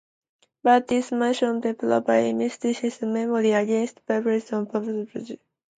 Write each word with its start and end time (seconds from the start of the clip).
By 0.63 0.79
this 0.79 1.11
mechanism 1.11 1.61
they 1.61 1.73
provide 1.73 2.07
the 2.23 2.29
immune 2.29 2.49
system 2.49 2.81
with 2.81 3.01
"memory" 3.13 3.51
against 3.51 4.03
previously 4.07 4.57
encountered 4.57 5.07
pathogens. 5.11 5.37